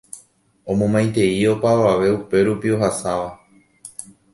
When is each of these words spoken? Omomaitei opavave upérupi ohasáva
Omomaitei 0.71 1.43
opavave 1.53 2.07
upérupi 2.17 2.67
ohasáva 2.75 3.29